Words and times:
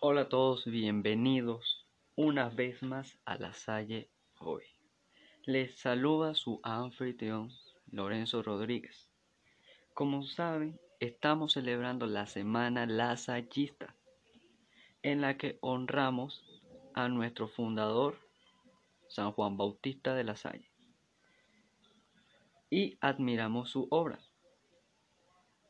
Hola 0.00 0.22
a 0.22 0.28
todos, 0.30 0.64
bienvenidos 0.64 1.86
una 2.16 2.48
vez 2.48 2.82
más 2.82 3.18
a 3.26 3.36
La 3.36 3.52
Salle 3.52 4.08
hoy. 4.38 4.62
Les 5.44 5.78
saluda 5.78 6.34
su 6.34 6.58
anfitrión 6.62 7.50
Lorenzo 7.90 8.42
Rodríguez. 8.42 9.10
Como 9.92 10.22
saben, 10.22 10.80
estamos 11.00 11.52
celebrando 11.52 12.06
la 12.06 12.26
Semana 12.26 12.86
Lasallista, 12.86 13.94
en 15.02 15.20
la 15.20 15.36
que 15.36 15.58
honramos 15.60 16.62
a 16.94 17.08
nuestro 17.08 17.46
fundador, 17.46 18.16
San 19.08 19.32
Juan 19.32 19.58
Bautista 19.58 20.14
de 20.14 20.24
la 20.24 20.36
Salle, 20.36 20.70
y 22.70 22.96
admiramos 23.02 23.68
su 23.68 23.86
obra. 23.90 24.18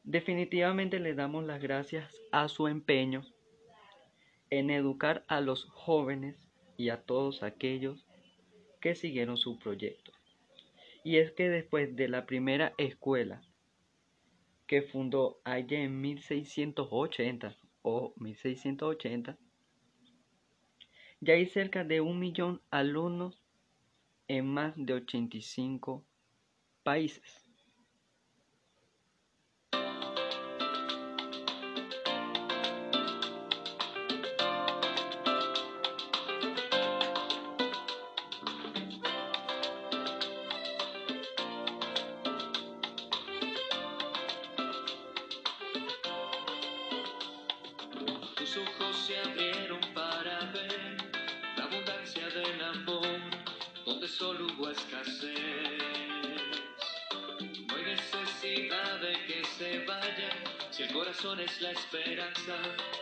Definitivamente 0.05 0.99
le 0.99 1.15
damos 1.15 1.45
las 1.45 1.63
gracias 1.63 2.13
a 2.33 2.49
su 2.49 2.67
empeño 2.67 3.23
en 4.51 4.71
educar 4.71 5.25
a 5.29 5.41
los 5.41 5.65
jóvenes 5.67 6.37
y 6.77 6.89
a 6.89 7.03
todos 7.03 7.43
aquellos 7.43 8.05
que 8.81 8.97
siguieron 8.97 9.37
su 9.37 9.59
proyecto. 9.59 10.13
Y 11.05 11.19
es 11.19 11.31
que 11.33 11.49
después 11.49 11.95
de 11.95 12.09
la 12.09 12.27
primera 12.27 12.75
escuela 12.79 13.43
que 14.67 14.83
fundó 14.83 15.41
allá 15.45 15.79
en 15.81 16.01
1680 16.01 17.57
o 17.83 18.13
1680, 18.17 19.39
ya 21.21 21.35
hay 21.35 21.47
cerca 21.47 21.85
de 21.85 22.01
un 22.01 22.19
millón 22.19 22.57
de 22.57 22.63
alumnos 22.71 23.41
en 24.27 24.47
más 24.47 24.75
de 24.77 24.95
85 24.95 26.05
países. 26.83 27.42
Ojos 48.93 49.07
se 49.07 49.19
abrieron 49.19 49.81
para 49.95 50.51
ver 50.53 50.97
la 51.57 51.65
abundancia 51.65 52.29
del 52.29 52.63
amor, 52.63 53.07
donde 53.85 54.09
solo 54.09 54.47
hubo 54.47 54.71
escasez. 54.71 55.39
No 57.69 57.77
hay 57.77 57.85
necesidad 57.85 59.01
de 59.01 59.13
que 59.27 59.45
se 59.45 59.85
vayan, 59.85 60.37
si 60.71 60.83
el 60.85 60.93
corazón 60.93 61.41
es 61.41 61.61
la 61.61 61.73
esperanza, 61.73 62.57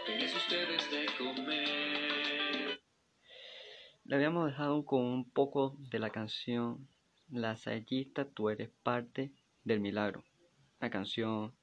tienes 0.06 0.34
ustedes 0.34 0.90
de 0.90 1.06
comer. 1.18 2.80
Le 4.04 4.16
habíamos 4.16 4.46
dejado 4.46 4.84
con 4.84 5.02
un 5.02 5.30
poco 5.30 5.76
de 5.78 5.98
la 5.98 6.10
canción 6.10 6.88
La 7.28 7.56
Sayista, 7.56 8.28
tú 8.28 8.48
eres 8.48 8.70
parte 8.82 9.32
del 9.64 9.80
milagro. 9.80 10.24
La 10.80 10.90
canción 10.90 11.54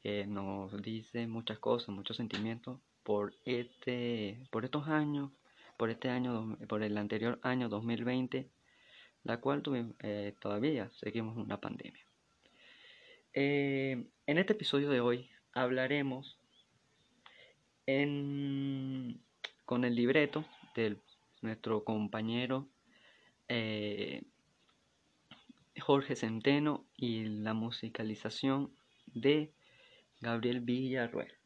que 0.00 0.26
nos 0.26 0.80
dice 0.82 1.26
muchas 1.26 1.58
cosas, 1.58 1.88
muchos 1.90 2.16
sentimientos 2.16 2.80
por 3.08 3.34
este, 3.46 4.38
por 4.50 4.66
estos 4.66 4.86
años, 4.86 5.30
por 5.78 5.88
este 5.88 6.10
año, 6.10 6.58
por 6.68 6.82
el 6.82 6.98
anterior 6.98 7.38
año 7.42 7.70
2020, 7.70 8.50
la 9.24 9.40
cual 9.40 9.62
eh, 10.00 10.34
todavía 10.38 10.90
seguimos 10.90 11.38
una 11.38 11.58
pandemia. 11.58 12.04
Eh, 13.32 14.04
en 14.26 14.36
este 14.36 14.52
episodio 14.52 14.90
de 14.90 15.00
hoy 15.00 15.30
hablaremos 15.54 16.38
con 17.86 19.84
el 19.84 19.94
libreto 19.94 20.44
de 20.74 20.98
nuestro 21.40 21.84
compañero 21.84 22.68
eh, 23.48 24.20
Jorge 25.80 26.14
Centeno 26.14 26.84
y 26.94 27.24
la 27.24 27.54
musicalización 27.54 28.70
de 29.06 29.50
Gabriel 30.20 30.60
Villarruel. 30.60 31.37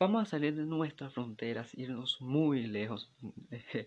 Vamos 0.00 0.22
a 0.22 0.30
salir 0.30 0.56
de 0.56 0.64
nuestras 0.64 1.12
fronteras, 1.12 1.76
irnos 1.76 2.22
muy 2.22 2.66
lejos. 2.66 3.12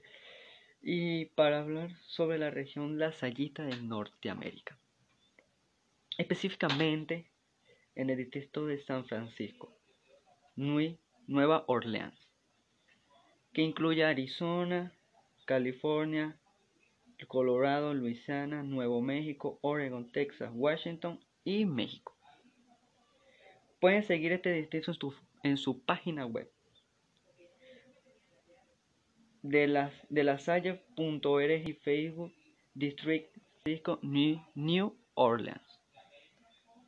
y 0.83 1.25
para 1.25 1.59
hablar 1.59 1.89
sobre 2.05 2.37
la 2.37 2.51
región 2.51 2.99
lasallita 2.99 3.63
de 3.63 3.77
Norteamérica. 3.77 4.77
Específicamente 6.19 7.31
en 7.95 8.11
el 8.11 8.17
distrito 8.17 8.67
de 8.67 8.77
San 8.83 9.05
Francisco, 9.05 9.75
Nueva 10.55 11.63
Orleans, 11.65 12.13
que 13.51 13.63
incluye 13.63 14.05
Arizona, 14.05 14.93
California, 15.45 16.37
Colorado, 17.27 17.95
Luisiana, 17.95 18.61
Nuevo 18.61 19.01
México, 19.01 19.57
Oregon, 19.63 20.11
Texas, 20.11 20.51
Washington 20.53 21.19
y 21.43 21.65
México. 21.65 22.15
Pueden 23.79 24.03
seguir 24.03 24.31
este 24.31 24.53
distrito 24.53 24.91
en 24.91 24.99
su, 24.99 25.15
en 25.43 25.57
su 25.57 25.83
página 25.83 26.25
web 26.25 26.49
de 29.43 29.67
las 29.67 29.93
de 30.09 30.23
la 30.23 30.37
y 30.37 31.73
Facebook 31.73 32.33
District 32.73 33.37
New, 34.01 34.41
New 34.55 34.95
Orleans. 35.13 35.79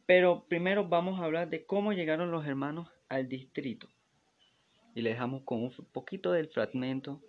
Pero 0.05 0.45
primero 0.47 0.87
vamos 0.87 1.19
a 1.19 1.25
hablar 1.25 1.49
de 1.49 1.65
cómo 1.65 1.93
llegaron 1.93 2.31
los 2.31 2.45
hermanos 2.45 2.89
al 3.09 3.27
distrito. 3.27 3.87
Y 4.93 5.01
le 5.01 5.09
dejamos 5.11 5.43
con 5.43 5.63
un 5.63 5.71
poquito 5.91 6.31
del 6.31 6.47
fragmento 6.47 7.21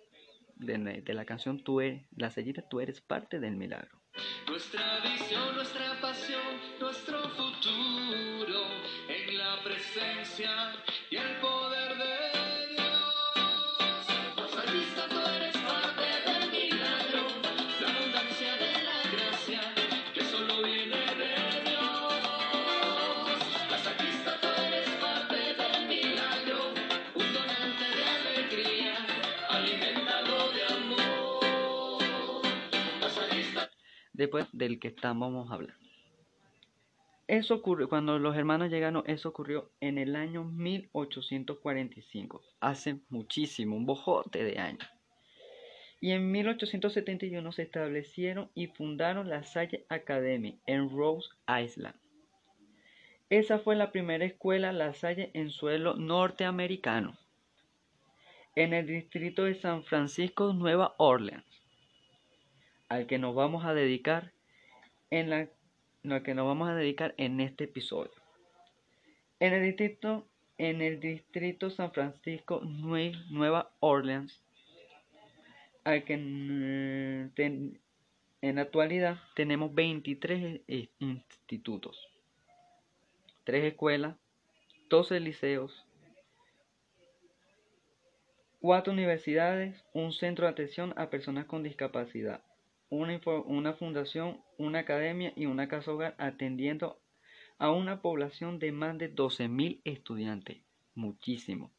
de, 0.55 1.01
de 1.01 1.13
la 1.13 1.25
canción 1.25 1.63
Tú 1.63 1.81
eres, 1.81 2.05
la 2.15 2.29
sellita 2.29 2.61
Tú 2.61 2.79
eres 2.79 3.01
parte 3.01 3.39
del 3.39 3.57
milagro. 3.57 3.99
Nuestra 4.47 4.99
visión, 5.01 5.55
nuestra 5.55 5.99
pasión, 6.01 6.41
nuestro 6.79 7.21
futuro 7.29 8.61
en 9.09 9.37
la 9.37 9.61
presencia 9.63 10.49
Después 34.17 34.47
del 34.51 34.79
que 34.79 34.89
estamos 34.89 35.49
hablando. 35.51 35.87
Eso 37.27 37.53
ocurrió, 37.55 37.87
cuando 37.87 38.17
los 38.17 38.35
hermanos 38.35 38.71
llegaron, 38.71 39.03
eso 39.05 39.29
ocurrió 39.29 39.69
en 39.79 39.97
el 39.97 40.15
año 40.15 40.43
1845, 40.43 42.41
hace 42.59 42.99
muchísimo, 43.09 43.75
un 43.75 43.85
bojote 43.85 44.43
de 44.43 44.57
años. 44.57 44.89
Y 46.01 46.11
en 46.11 46.31
1871 46.31 47.51
se 47.51 47.61
establecieron 47.61 48.49
y 48.55 48.67
fundaron 48.67 49.29
la 49.29 49.43
Salle 49.43 49.85
Academy 49.89 50.59
en 50.65 50.89
Rose 50.89 51.29
Island. 51.47 51.95
Esa 53.29 53.59
fue 53.59 53.75
la 53.75 53.91
primera 53.91 54.25
escuela 54.25 54.71
La 54.71 54.93
Salle 54.93 55.29
en 55.33 55.51
suelo 55.51 55.95
norteamericano, 55.95 57.19
en 58.55 58.73
el 58.73 58.87
distrito 58.87 59.43
de 59.43 59.53
San 59.55 59.83
Francisco, 59.83 60.53
Nueva 60.53 60.95
Orleans, 60.97 61.43
al 62.89 63.07
que 63.07 63.17
nos 63.17 63.35
vamos 63.35 63.65
a 63.65 63.73
dedicar 63.73 64.31
en 65.09 65.29
la 65.29 65.49
que 66.23 66.33
nos 66.33 66.45
vamos 66.47 66.69
a 66.69 66.75
dedicar 66.75 67.13
en 67.17 67.39
este 67.41 67.65
episodio. 67.65 68.11
En 69.39 69.53
el 69.53 69.63
distrito, 69.63 70.27
en 70.57 70.81
el 70.81 70.99
distrito 70.99 71.69
San 71.69 71.91
Francisco, 71.91 72.61
Nue- 72.61 73.15
Nueva 73.29 73.71
Orleans, 73.79 74.41
al 75.83 76.03
que 76.03 76.17
mm, 76.17 77.31
en 78.41 78.55
la 78.55 78.61
actualidad 78.61 79.17
tenemos 79.35 79.73
23 79.73 80.61
i- 80.67 80.89
institutos. 80.99 82.07
tres 83.43 83.63
escuelas, 83.63 84.15
12 84.89 85.19
liceos, 85.21 85.85
cuatro 88.59 88.91
universidades, 88.91 89.83
un 89.93 90.11
centro 90.11 90.45
de 90.45 90.51
atención 90.51 90.93
a 90.97 91.09
personas 91.09 91.45
con 91.45 91.63
discapacidad, 91.63 92.41
una, 92.89 93.19
una 93.45 93.73
fundación, 93.73 94.41
una 94.57 94.79
academia 94.79 95.33
y 95.35 95.45
una 95.45 95.67
casa 95.67 95.91
hogar 95.91 96.15
atendiendo 96.17 96.99
a 97.57 97.71
una 97.71 98.01
población 98.01 98.59
de 98.59 98.71
más 98.71 98.97
de 98.97 99.13
12.000 99.13 99.81
estudiantes. 99.83 100.57
Muchísimo, 100.95 101.71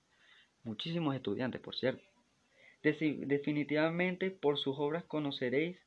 muchísimos 0.65 1.15
estudiantes, 1.15 1.61
por 1.61 1.77
cierto. 1.77 2.03
definitivamente 2.83 4.31
por 4.31 4.59
sus 4.59 4.77
obras 4.79 5.05
conoceréis 5.05 5.79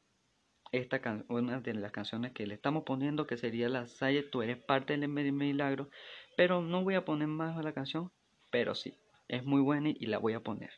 esta 0.72 1.26
una 1.28 1.60
de 1.60 1.74
las 1.74 1.92
canciones 1.92 2.32
que 2.32 2.48
le 2.48 2.54
estamos 2.54 2.84
poniendo, 2.84 3.28
que 3.28 3.38
sería 3.38 3.68
La 3.68 3.88
Salle, 3.88 4.24
tú 4.24 4.42
eres 4.42 4.58
parte 4.58 4.98
del 4.98 5.10
milagro, 5.10 5.90
pero 6.38 6.62
no 6.62 6.84
voy 6.84 6.96
a 6.96 7.04
poner 7.04 7.28
más 7.28 7.58
a 7.58 7.64
la 7.64 7.74
canción, 7.74 8.12
pero 8.52 8.74
sí, 8.74 8.98
es 9.28 9.44
muy 9.44 9.62
buena 9.62 9.90
y 9.90 10.06
la 10.06 10.18
voy 10.18 10.34
a 10.34 10.40
poner. 10.40 10.72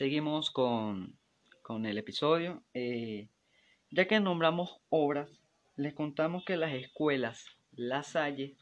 Seguimos 0.00 0.50
con, 0.50 1.18
el 1.84 1.98
episodio. 1.98 2.62
Eh, 2.72 3.28
ya 3.90 4.08
que 4.08 4.18
nombramos 4.18 4.80
obras, 4.88 5.28
les 5.76 5.92
contamos 5.92 6.42
que 6.46 6.56
las 6.56 6.72
escuelas 6.72 7.44
La 7.72 8.02
Salle 8.02 8.56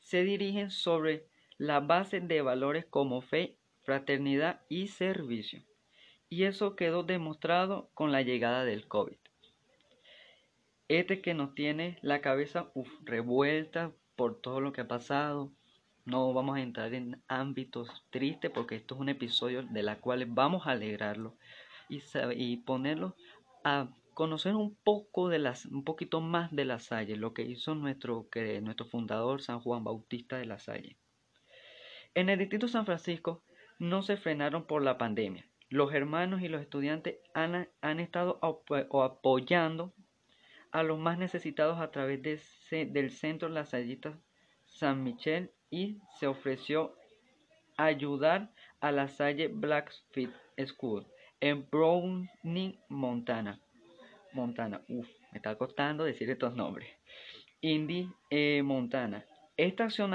se 0.00 0.24
dirigen 0.24 0.70
sobre 0.70 1.26
la 1.58 1.80
base 1.80 2.20
de 2.20 2.40
valores 2.40 2.86
como 2.86 3.20
fe, 3.20 3.58
fraternidad 3.82 4.62
y 4.70 4.88
servicio. 4.88 5.62
Y 6.30 6.44
eso 6.44 6.74
quedó 6.74 7.02
demostrado 7.02 7.90
con 7.92 8.10
la 8.10 8.22
llegada 8.22 8.64
del 8.64 8.88
COVID. 8.88 9.18
Este 10.88 11.20
que 11.20 11.34
nos 11.34 11.54
tiene 11.54 11.98
la 12.00 12.22
cabeza 12.22 12.72
revuelta 13.02 13.92
por 14.16 14.40
todo 14.40 14.62
lo 14.62 14.72
que 14.72 14.80
ha 14.80 14.88
pasado, 14.88 15.52
no 16.04 16.32
vamos 16.32 16.56
a 16.56 16.60
entrar 16.60 16.92
en 16.94 17.22
ámbitos 17.28 18.04
tristes 18.10 18.50
porque 18.50 18.76
esto 18.76 18.94
es 18.94 19.00
un 19.00 19.08
episodio 19.08 19.62
de 19.62 19.82
la 19.82 20.00
cual 20.00 20.26
vamos 20.26 20.66
a 20.66 20.72
alegrarlo 20.72 21.36
y, 21.88 22.02
y 22.36 22.56
ponerlo 22.58 23.16
a 23.64 23.88
conocer 24.14 24.54
un 24.54 24.76
poco 24.76 25.28
de 25.28 25.38
las, 25.38 25.66
un 25.66 25.84
poquito 25.84 26.20
más 26.20 26.50
de 26.52 26.64
la 26.64 26.78
Salle, 26.78 27.16
lo 27.16 27.34
que 27.34 27.42
hizo 27.42 27.74
nuestro, 27.74 28.28
que, 28.30 28.60
nuestro 28.60 28.86
fundador 28.86 29.42
San 29.42 29.60
Juan 29.60 29.84
Bautista 29.84 30.36
de 30.36 30.46
la 30.46 30.58
Salle. 30.58 30.96
En 32.14 32.28
el 32.28 32.38
distrito 32.38 32.68
San 32.68 32.86
Francisco 32.86 33.42
no 33.78 34.02
se 34.02 34.16
frenaron 34.16 34.66
por 34.66 34.82
la 34.82 34.98
pandemia. 34.98 35.48
Los 35.68 35.92
hermanos 35.92 36.42
y 36.42 36.48
los 36.48 36.60
estudiantes 36.60 37.16
han, 37.34 37.68
han 37.80 37.98
estado 38.00 38.38
apoyando 38.42 39.92
a 40.70 40.82
los 40.82 40.98
más 40.98 41.18
necesitados 41.18 41.80
a 41.80 41.90
través 41.90 42.22
de, 42.22 42.86
del 42.86 43.10
centro 43.10 43.48
La 43.48 43.64
Sallita 43.64 44.18
San 44.66 45.02
Michel 45.02 45.50
y 45.74 45.98
se 46.20 46.28
ofreció 46.28 46.94
ayudar 47.76 48.52
a 48.80 48.92
la 48.92 49.08
Salle 49.08 49.48
Blackfeet 49.48 50.30
School 50.66 51.04
en 51.40 51.68
Browning, 51.68 52.78
Montana. 52.88 53.60
Montana, 54.32 54.82
uff, 54.88 55.08
me 55.32 55.38
está 55.38 55.56
costando 55.56 56.04
decir 56.04 56.30
estos 56.30 56.54
nombres. 56.54 56.88
Indy, 57.60 58.08
eh, 58.30 58.62
Montana. 58.62 59.24
Esta 59.56 59.84
acción 59.84 60.12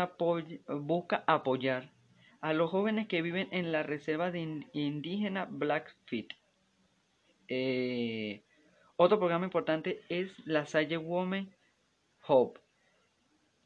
busca 0.67 1.25
apoyar 1.27 1.91
a 2.39 2.53
los 2.53 2.71
jóvenes 2.71 3.07
que 3.07 3.21
viven 3.21 3.49
en 3.51 3.73
la 3.73 3.83
reserva 3.83 4.31
de 4.31 4.63
indígena 4.71 5.45
Blackfeet. 5.49 6.27
Eh, 7.49 8.45
otro 8.95 9.19
programa 9.19 9.45
importante 9.45 9.99
es 10.07 10.31
la 10.45 10.65
Salle 10.65 10.97
Women 10.97 11.53
Hope, 12.27 12.61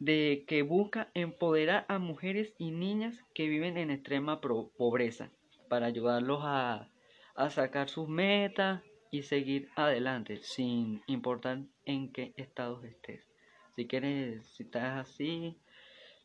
de 0.04 0.44
que 0.50 0.64
busca 0.64 1.10
empoderar 1.14 1.86
a 1.88 1.98
mujeres 1.98 2.54
y 2.58 2.72
niñas 2.72 3.24
que 3.34 3.48
viven 3.48 3.78
en 3.78 3.90
extrema 3.90 4.42
pobreza 4.42 5.32
para 5.70 5.86
ayudarlos 5.86 6.42
a, 6.44 6.90
sacar 7.50 7.88
sus 7.88 8.10
metas 8.10 8.84
y 9.12 9.24
seguir 9.24 9.70
adelante 9.78 10.42
sin 10.44 11.02
importar 11.08 11.62
en 11.86 12.12
qué 12.12 12.34
estado 12.36 12.84
estés. 12.84 13.26
Si 13.78 13.88
quieres, 13.88 14.46
si 14.48 14.64
estás 14.64 15.08
así, 15.08 15.58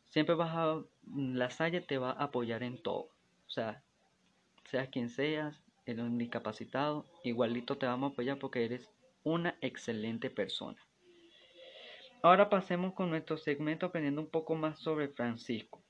siempre 0.09 0.35
vas 0.35 0.51
a, 0.53 0.83
la 1.15 1.49
Salle 1.49 1.79
te 1.79 1.97
va 1.97 2.11
a 2.11 2.25
apoyar 2.25 2.63
en 2.63 2.83
todo. 2.83 3.07
O 3.47 3.49
sea, 3.49 3.81
seas 4.65 4.89
quien 4.89 5.09
seas, 5.09 5.63
eres 5.85 6.05
discapacitado, 6.17 7.05
igualito 7.23 7.77
te 7.77 7.85
vamos 7.85 8.11
a 8.11 8.13
apoyar 8.13 8.39
porque 8.39 8.65
eres 8.65 8.89
una 9.23 9.57
excelente 9.61 10.29
persona. 10.29 10.88
Ahora 12.21 12.49
pasemos 12.49 12.93
con 12.93 13.09
nuestro 13.09 13.37
segmento 13.37 13.85
aprendiendo 13.85 14.21
un 14.21 14.29
poco 14.29 14.55
más 14.55 14.79
sobre 14.79 15.07
Francisco. 15.07 15.81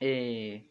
Eh, 0.00 0.68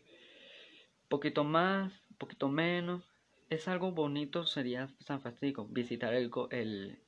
poquito 1.07 1.45
más, 1.45 1.93
poquito 2.17 2.49
menos. 2.49 3.03
Es 3.49 3.69
algo 3.69 3.91
bonito, 3.91 4.45
sería 4.45 4.89
San 4.99 5.21
Francisco, 5.21 5.65
visitar 5.69 6.13
el, 6.13 6.99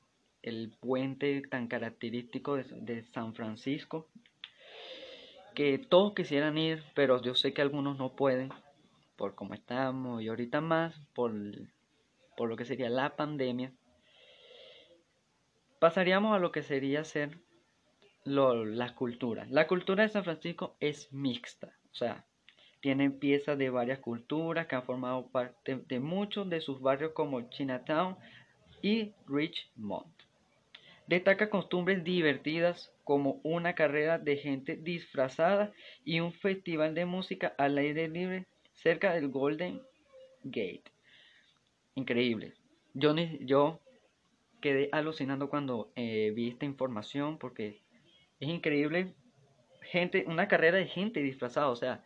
el, 0.41 0.77
puente 0.79 1.41
tan 1.41 1.67
característico 1.67 2.55
de, 2.55 2.63
de, 2.63 3.03
San 3.11 3.33
Francisco, 3.33 4.07
que 5.53 5.79
todos 5.79 6.13
quisieran 6.13 6.57
ir, 6.57 6.83
pero 6.93 7.21
yo 7.21 7.33
sé 7.33 7.53
que 7.53 7.61
algunos 7.61 7.97
no 7.97 8.15
pueden, 8.15 8.49
por 9.17 9.35
cómo 9.35 9.55
estamos, 9.55 10.21
y 10.21 10.27
ahorita 10.27 10.61
más, 10.61 10.97
por, 11.13 11.33
por 12.37 12.47
lo 12.47 12.55
que 12.55 12.65
sería 12.65 12.89
la 12.89 13.15
pandemia. 13.15 13.73
Pasaríamos 15.79 16.35
a 16.35 16.39
lo 16.39 16.51
que 16.51 16.63
sería 16.63 17.03
ser 17.03 17.37
lo, 18.23 18.65
la 18.65 18.95
cultura. 18.95 19.45
La 19.49 19.67
cultura 19.67 20.03
de 20.03 20.09
San 20.09 20.23
Francisco 20.23 20.75
es 20.79 21.11
mixta, 21.13 21.73
o 21.91 21.95
sea, 21.95 22.25
tienen 22.81 23.19
piezas 23.19 23.57
de 23.57 23.69
varias 23.69 23.99
culturas 23.99 24.67
que 24.67 24.75
han 24.75 24.83
formado 24.83 25.27
parte 25.27 25.81
de 25.87 25.99
muchos 25.99 26.49
de 26.49 26.61
sus 26.61 26.81
barrios 26.81 27.11
como 27.13 27.49
Chinatown 27.49 28.15
y 28.81 29.13
Richmond. 29.27 30.13
Destaca 31.07 31.49
costumbres 31.49 32.03
divertidas 32.03 32.91
como 33.03 33.39
una 33.43 33.73
carrera 33.73 34.19
de 34.19 34.37
gente 34.37 34.75
disfrazada 34.75 35.73
y 36.03 36.19
un 36.19 36.33
festival 36.33 36.93
de 36.93 37.05
música 37.05 37.53
al 37.57 37.77
aire 37.77 38.09
libre 38.09 38.45
cerca 38.73 39.13
del 39.13 39.29
Golden 39.29 39.81
Gate. 40.43 40.91
Increíble. 41.95 42.53
Yo, 42.93 43.15
yo 43.41 43.79
quedé 44.67 44.89
alucinando 44.91 45.49
cuando 45.49 45.93
eh, 45.95 46.33
vi 46.35 46.49
esta 46.49 46.65
información 46.65 47.37
porque 47.37 47.81
es 48.41 48.49
increíble. 48.49 49.15
Gente, 49.81 50.25
una 50.27 50.49
carrera 50.49 50.77
de 50.77 50.87
gente 50.87 51.21
disfrazada, 51.21 51.69
o 51.69 51.75
sea, 51.77 52.03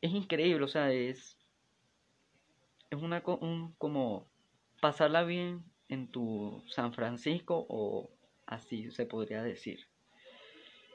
es 0.00 0.12
increíble, 0.12 0.64
o 0.64 0.68
sea, 0.68 0.92
es, 0.92 1.36
es 2.90 3.02
una 3.02 3.24
un, 3.40 3.74
como 3.78 4.28
pasarla 4.80 5.24
bien 5.24 5.64
en 5.88 6.06
tu 6.06 6.62
San 6.68 6.92
Francisco 6.92 7.66
o 7.68 8.08
así 8.46 8.92
se 8.92 9.04
podría 9.04 9.42
decir. 9.42 9.80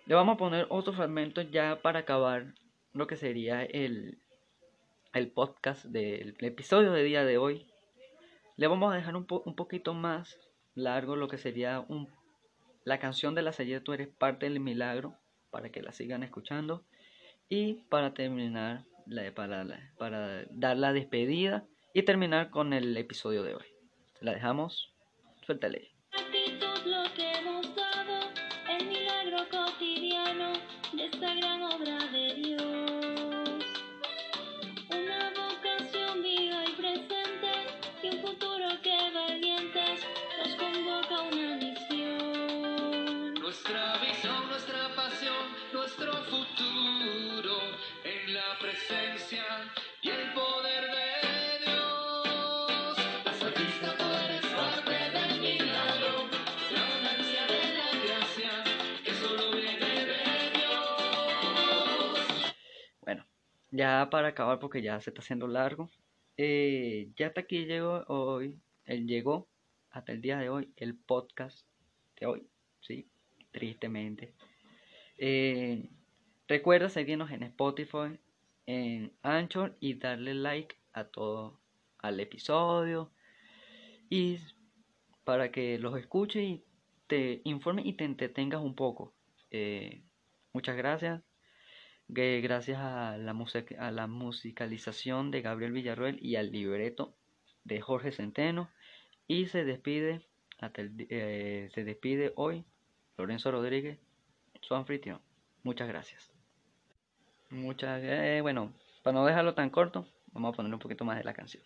Le 0.06 0.16
vamos 0.16 0.36
a 0.36 0.38
poner 0.38 0.66
otro 0.70 0.94
fragmento 0.94 1.42
ya 1.42 1.82
para 1.82 2.00
acabar 2.00 2.54
lo 2.94 3.06
que 3.08 3.18
sería 3.18 3.66
el, 3.66 4.20
el 5.13 5.30
podcast 5.30 5.84
del 5.84 6.38
episodio 6.39 6.94
de 6.94 7.04
día 7.04 7.25
de 7.25 7.38
hoy 7.38 7.68
le 8.58 8.68
vamos 8.68 8.92
a 8.92 8.96
dejar 8.96 9.16
un, 9.16 9.26
poquito 9.26 9.94
más 9.94 10.38
largo 10.74 11.16
lo 11.16 11.28
que 11.28 11.38
sería 11.38 11.86
la 12.84 13.00
canción 13.00 13.36
de 13.36 13.44
la 13.44 13.54
serie 13.54 13.80
Tú 13.82 13.94
eres 13.94 14.08
parte 14.08 14.48
del 14.48 14.60
milagro, 14.60 15.16
para 15.52 15.70
que 15.72 15.82
la 15.82 15.92
sigan 15.92 16.24
escuchando. 16.24 16.84
Y 17.50 17.76
para 17.90 18.14
terminar, 18.14 18.84
la, 19.06 19.32
para, 19.34 19.66
para 19.98 20.44
dar 20.50 20.78
la 20.78 20.92
despedida 20.92 21.66
y 21.94 22.04
terminar 22.04 22.50
con 22.50 22.74
el 22.74 22.98
episodio 22.98 23.44
de 23.44 23.56
hoy. 23.56 23.66
La 24.22 24.34
dejamos, 24.34 24.94
suéltale. 25.46 25.92
esta 31.00 31.34
gran 31.36 31.62
obra 31.64 31.98
de 32.12 32.34
Dios. 32.36 32.57
Ya 63.77 64.10
para 64.10 64.29
acabar, 64.29 64.60
porque 64.60 64.81
ya 64.81 65.00
se 65.00 65.12
está 65.12 65.22
haciendo 65.22 65.48
largo, 65.48 65.89
eh, 66.36 67.10
ya 67.15 67.27
hasta 67.27 67.41
aquí 67.41 67.65
llegó 67.65 68.03
hoy, 68.07 68.60
él 68.86 69.07
llegó 69.07 69.48
hasta 69.91 70.12
el 70.12 70.22
día 70.22 70.38
de 70.39 70.50
hoy 70.50 70.69
el 70.75 70.96
podcast 70.96 71.65
de 72.19 72.25
hoy, 72.25 72.48
sí, 72.81 73.07
tristemente. 73.51 74.34
Eh, 75.17 75.89
recuerda 76.48 76.89
seguirnos 76.89 77.31
en 77.31 77.43
Spotify, 77.43 78.19
en 78.65 79.13
Anchor 79.22 79.75
y 79.79 79.93
darle 79.93 80.34
like 80.34 80.75
a 80.93 81.05
todo 81.05 81.60
al 82.00 82.19
episodio 82.19 83.12
y 84.10 84.39
para 85.24 85.51
que 85.51 85.77
los 85.77 85.98
escuche 85.98 86.43
y 86.43 86.63
te 87.07 87.41
informe 87.43 87.84
y 87.86 87.93
te 87.93 88.05
entretengas 88.05 88.62
un 88.62 88.75
poco. 88.75 89.13
Eh, 89.51 90.01
muchas 90.53 90.75
gracias. 90.77 91.22
Gracias 92.08 92.80
a 92.80 93.18
la, 93.18 93.36
a 93.80 93.92
la 93.92 94.08
musicalización 94.08 95.32
de 95.32 95.42
Gabriel 95.42 95.72
Villarruel 95.72 96.18
y 96.22 96.36
al 96.36 96.52
libreto 96.52 97.14
de 97.64 97.82
Jorge 97.82 98.12
Centeno. 98.12 98.70
Y 99.28 99.48
se 99.48 99.66
despide, 99.66 100.22
hasta 100.60 100.84
eh, 100.84 101.70
se 101.74 101.84
despide 101.84 102.32
hoy 102.36 102.64
Lorenzo 103.18 103.52
Rodríguez, 103.52 104.00
su 104.62 104.76
anfitrión. 104.76 105.20
Muchas 105.64 105.88
gracias. 105.88 106.32
Muchas, 107.50 108.02
eh, 108.04 108.40
bueno, 108.42 108.74
para 109.04 109.16
no 109.16 109.26
dejarlo 109.26 109.54
tan 109.54 109.70
corto, 109.70 110.08
vamos 110.34 110.54
a 110.54 110.58
poner 110.58 110.74
un 110.74 110.80
poquito 110.80 111.06
más 111.06 111.18
de 111.18 111.24
la 111.24 111.34
canción. 111.34 111.64